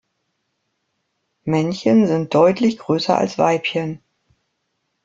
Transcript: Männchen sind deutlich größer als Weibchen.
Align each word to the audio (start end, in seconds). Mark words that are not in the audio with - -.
Männchen 1.43 2.07
sind 2.07 2.33
deutlich 2.33 2.79
größer 2.79 3.15
als 3.15 3.37
Weibchen. 3.37 4.01